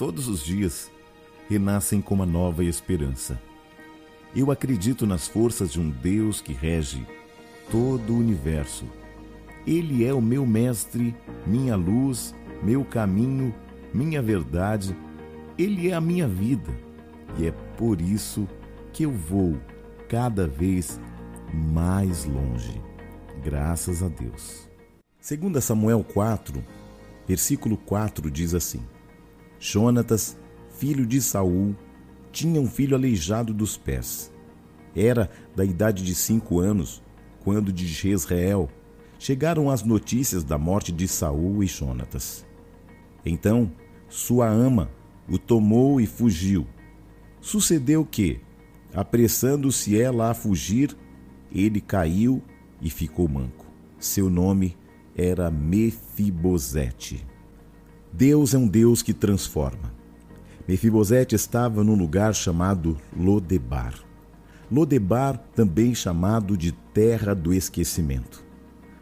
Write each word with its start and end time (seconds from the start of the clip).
todos 0.00 0.28
os 0.28 0.42
dias, 0.42 0.90
renascem 1.46 2.00
com 2.00 2.14
uma 2.14 2.24
nova 2.24 2.64
esperança. 2.64 3.38
Eu 4.34 4.50
acredito 4.50 5.06
nas 5.06 5.28
forças 5.28 5.70
de 5.70 5.78
um 5.78 5.90
Deus 5.90 6.40
que 6.40 6.54
rege 6.54 7.06
todo 7.70 8.14
o 8.14 8.18
universo. 8.18 8.86
Ele 9.66 10.02
é 10.06 10.14
o 10.14 10.22
meu 10.22 10.46
mestre, 10.46 11.14
minha 11.46 11.76
luz, 11.76 12.34
meu 12.62 12.82
caminho, 12.82 13.54
minha 13.92 14.22
verdade. 14.22 14.96
Ele 15.58 15.90
é 15.90 15.92
a 15.92 16.00
minha 16.00 16.26
vida. 16.26 16.72
E 17.38 17.46
é 17.46 17.50
por 17.76 18.00
isso 18.00 18.48
que 18.94 19.02
eu 19.02 19.12
vou 19.12 19.60
cada 20.08 20.46
vez 20.46 20.98
mais 21.52 22.24
longe. 22.24 22.80
Graças 23.44 24.02
a 24.02 24.08
Deus. 24.08 24.66
Segundo 25.20 25.60
Samuel 25.60 26.02
4, 26.02 26.64
versículo 27.28 27.76
4 27.76 28.30
diz 28.30 28.54
assim: 28.54 28.82
Jonatas, 29.62 30.38
filho 30.70 31.04
de 31.04 31.20
Saul, 31.20 31.76
tinha 32.32 32.58
um 32.58 32.66
filho 32.66 32.96
aleijado 32.96 33.52
dos 33.52 33.76
pés. 33.76 34.32
Era 34.96 35.30
da 35.54 35.62
idade 35.66 36.02
de 36.02 36.14
cinco 36.14 36.58
anos, 36.58 37.02
quando 37.44 37.70
de 37.70 37.86
Jezreel 37.86 38.70
chegaram 39.18 39.68
as 39.68 39.82
notícias 39.82 40.42
da 40.42 40.56
morte 40.56 40.90
de 40.90 41.06
Saul 41.06 41.62
e 41.62 41.66
Jonatas. 41.66 42.46
Então, 43.24 43.70
sua 44.08 44.48
ama 44.48 44.90
o 45.28 45.38
tomou 45.38 46.00
e 46.00 46.06
fugiu. 46.06 46.66
Sucedeu 47.38 48.02
que, 48.04 48.40
apressando-se 48.94 50.00
ela 50.00 50.30
a 50.30 50.34
fugir, 50.34 50.96
ele 51.52 51.82
caiu 51.82 52.42
e 52.80 52.88
ficou 52.88 53.28
manco. 53.28 53.66
Seu 53.98 54.30
nome 54.30 54.74
era 55.14 55.50
Mefibosete. 55.50 57.26
Deus 58.12 58.54
é 58.54 58.58
um 58.58 58.66
Deus 58.66 59.02
que 59.02 59.14
transforma. 59.14 59.92
Mefibosete 60.66 61.34
estava 61.34 61.82
num 61.84 61.94
lugar 61.94 62.34
chamado 62.34 62.96
Lodebar. 63.16 63.94
Lodebar, 64.70 65.38
também 65.54 65.94
chamado 65.94 66.56
de 66.56 66.72
terra 66.72 67.34
do 67.34 67.52
esquecimento. 67.52 68.44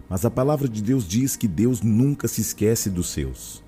Mas 0.09 0.25
a 0.25 0.31
palavra 0.31 0.69
de 0.69 0.83
Deus 0.83 1.07
diz 1.07 1.37
que 1.37 1.49
Deus 1.49 1.83
nunca 1.83 2.27
se 2.29 2.41
esquece 2.41 2.89
dos 2.89 3.11
seus. 3.11 3.63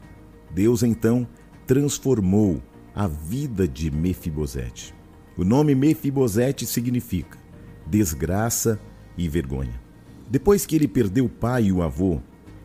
Deus 0.55 0.83
então 0.83 1.27
transformou 1.67 2.63
a 2.95 3.07
vida 3.07 3.69
de 3.69 3.91
Mefibosete. 3.91 4.95
O 5.37 5.45
nome 5.45 5.75
Mefibosete 5.75 6.67
significa 6.67 7.39
desgraça 7.87 8.81
e 9.17 9.29
vergonha. 9.29 9.81
Depois 10.31 10.65
que 10.65 10.77
ele 10.77 10.87
perdeu 10.87 11.25
o 11.25 11.31
pai 11.31 11.65
e 11.65 11.73
o 11.73 11.83
avô, 11.83 12.21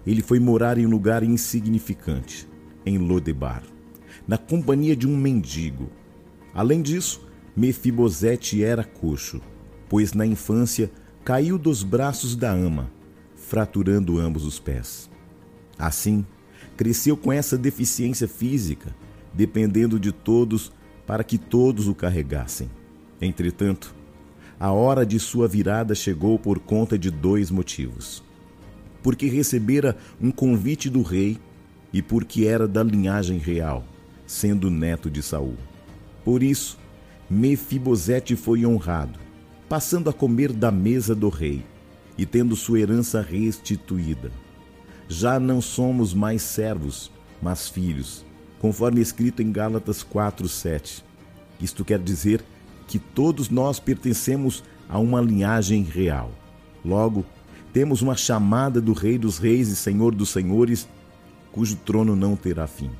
ele 0.05 0.21
foi 0.21 0.39
morar 0.39 0.77
em 0.77 0.86
um 0.86 0.89
lugar 0.89 1.23
insignificante, 1.23 2.47
em 2.86 2.97
Lodebar, 2.97 3.64
na 4.28 4.38
companhia 4.38 4.95
de 4.95 5.08
um 5.08 5.17
mendigo. 5.17 5.89
Além 6.53 6.81
disso, 6.81 7.27
Mefibosete 7.55 8.64
era 8.64 8.83
coxo, 8.83 9.42
pois 9.89 10.14
na 10.14 10.25
infância 10.25 10.92
caiu 11.23 11.58
dos 11.58 11.83
braços 11.83 12.36
da 12.36 12.52
ama, 12.52 12.92
fraturando 13.36 14.19
ambos 14.19 14.45
os 14.45 14.59
pés. 14.59 15.09
Assim, 15.77 16.25
cresceu 16.75 17.16
com 17.16 17.31
essa 17.31 17.58
deficiência 17.58 18.27
física, 18.27 18.95
dependendo 19.33 19.99
de 19.99 20.11
todos 20.11 20.72
para 21.05 21.23
que 21.23 21.38
todos 21.38 21.88
o 21.88 21.95
carregassem. 21.95 22.70
Entretanto, 23.22 23.95
a 24.59 24.72
hora 24.72 25.05
de 25.05 25.20
sua 25.20 25.47
virada 25.47 25.94
chegou 25.94 26.39
por 26.39 26.59
conta 26.59 26.97
de 26.97 27.11
dois 27.11 27.52
motivos. 27.52 28.23
Porque 29.03 29.27
recebera 29.27 29.97
um 30.20 30.31
convite 30.31 30.89
do 30.89 31.02
rei 31.02 31.38
e 31.95 32.01
porque 32.01 32.43
era 32.43 32.67
da 32.67 32.83
linhagem 32.83 33.38
real, 33.38 33.81
sendo 34.27 34.69
neto 34.69 35.09
de 35.09 35.23
Saul. 35.23 35.55
Por 36.25 36.43
isso, 36.43 36.77
Mefibosete 37.29 38.35
foi 38.35 38.65
honrado, 38.65 39.17
passando 39.69 40.09
a 40.09 40.13
comer 40.13 40.52
da 40.52 40.70
mesa 40.70 41.15
do 41.15 41.30
rei 41.30 41.64
e 42.17 42.25
tendo 42.25 42.53
sua 42.53 42.81
herança 42.81 43.21
restituída. 43.21 44.30
Já 45.08 45.39
não 45.39 45.61
somos 45.61 46.14
mais 46.14 46.42
servos, 46.42 47.09
mas 47.42 47.70
filhos, 47.70 48.25
conforme 48.59 48.99
escrito 48.99 49.41
em 49.41 49.49
Gálatas 49.49 50.03
4:7. 50.03 51.02
Isto 51.61 51.86
quer 51.86 51.99
dizer 51.99 52.43
que 52.89 52.99
todos 52.99 53.49
nós 53.49 53.80
pertencemos 53.80 54.65
a 54.89 54.99
uma 54.99 55.21
linhagem 55.21 55.81
real. 55.81 56.30
Logo, 56.83 57.23
temos 57.71 58.02
uma 58.02 58.17
chamada 58.17 58.81
do 58.81 58.91
Rei 58.91 59.17
dos 59.17 59.37
Reis 59.37 59.70
e 59.70 59.77
Senhor 59.77 60.14
dos 60.14 60.27
Senhores, 60.31 60.89
cujo 61.55 61.77
trono 61.77 62.17
não 62.17 62.36
terá 62.36 62.67
fim. 62.67 62.92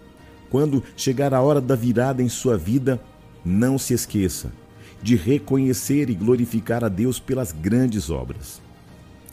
Quando 0.50 0.82
chegar 0.96 1.34
a 1.34 1.42
hora 1.42 1.60
da 1.60 1.76
virada 1.76 2.24
em 2.24 2.30
sua 2.30 2.58
vida, 2.58 3.02
não 3.44 3.78
se 3.78 3.94
esqueça 3.94 4.50
de 5.04 5.18
reconhecer 5.18 6.10
e 6.10 6.16
glorificar 6.16 6.82
a 6.82 6.88
Deus 6.88 7.20
pelas 7.20 7.52
grandes 7.52 8.10
obras. 8.10 8.62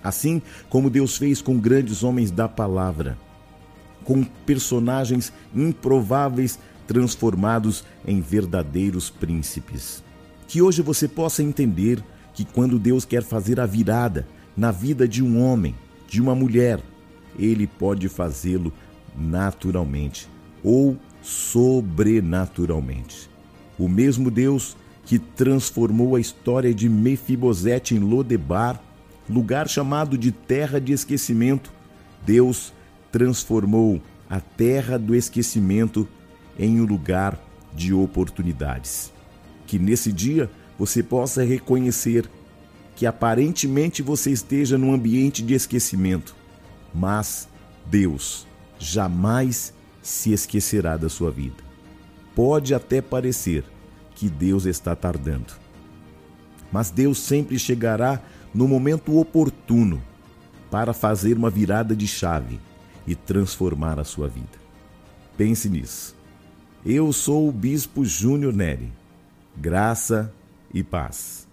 Assim 0.03 0.43
como 0.69 0.91
Deus 0.91 1.17
fez 1.17 1.41
com 1.41 1.57
grandes 1.57 2.03
homens 2.03 2.33
da 2.33 2.49
palavra, 2.49 3.17
com 4.03 4.25
personagens 4.25 5.33
improváveis 5.55 6.59
transformados 6.89 7.85
em 8.05 8.21
verdadeiros 8.21 9.09
príncipes. 9.09 10.03
Que 10.49 10.61
hoje 10.61 10.83
você 10.83 11.07
possa 11.07 11.45
entender 11.45 12.03
que 12.35 12.45
quando 12.45 12.77
Deus 12.77 13.05
quer 13.05 13.23
fazer 13.23 13.61
a 13.61 13.67
virada 13.67 14.27
na 14.57 14.73
vida 14.73 15.07
de 15.07 15.23
um 15.23 15.41
homem, 15.41 15.77
de 16.09 16.21
uma 16.21 16.35
mulher, 16.35 16.81
ele 17.39 17.69
pode 17.69 18.09
fazê-lo 18.09 18.73
naturalmente 19.17 20.29
ou 20.63 20.97
sobrenaturalmente. 21.23 23.31
O 23.79 23.89
mesmo 23.89 24.31
Deus 24.31 24.77
que 25.05 25.19
transformou 25.19 26.15
a 26.15 26.21
história 26.21 26.73
de 26.73 26.89
Mefibosete 26.89 27.95
em 27.95 27.99
Lodebar, 27.99 28.81
lugar 29.29 29.69
chamado 29.69 30.17
de 30.17 30.31
terra 30.31 30.81
de 30.81 30.93
esquecimento, 30.93 31.73
Deus 32.25 32.73
transformou 33.11 34.01
a 34.31 34.41
terra 34.41 34.99
do 34.99 35.15
esquecimento 35.15 36.09
em 36.59 36.81
um 36.81 36.85
lugar 36.85 37.39
de 37.75 37.93
oportunidades 37.93 39.13
que 39.73 39.79
nesse 39.79 40.13
dia 40.13 40.51
você 40.79 41.03
possa 41.03 41.43
reconhecer 41.43 42.29
que 42.95 43.07
aparentemente 43.07 44.03
você 44.03 44.31
esteja 44.31 44.77
num 44.77 44.93
ambiente 44.93 45.43
de 45.43 45.55
esquecimento, 45.55 46.37
mas 46.95 47.49
Deus 47.87 48.47
jamais 48.79 49.73
se 50.03 50.33
esquecerá 50.33 50.97
da 50.97 51.09
sua 51.09 51.31
vida. 51.31 51.63
Pode 52.35 52.75
até 52.75 53.01
parecer 53.01 53.65
que 54.15 54.29
Deus 54.29 54.65
está 54.65 54.97
tardando, 54.97 55.53
mas 56.71 56.91
Deus 56.91 57.19
sempre 57.19 57.59
chegará 57.59 58.21
no 58.55 58.67
momento 58.67 59.19
oportuno 59.19 60.03
para 60.71 60.93
fazer 60.93 61.37
uma 61.37 61.51
virada 61.51 61.95
de 61.95 62.07
chave 62.07 62.59
e 63.07 63.15
transformar 63.15 63.99
a 63.99 64.05
sua 64.05 64.29
vida. 64.29 64.61
Pense 65.37 65.69
nisso. 65.69 66.17
Eu 66.85 67.13
sou 67.13 67.49
o 67.49 67.53
Bispo 67.53 68.05
Júnior 68.05 68.53
Neri 68.53 68.93
graça 69.57 70.33
e 70.73 70.83
paz. 70.83 71.47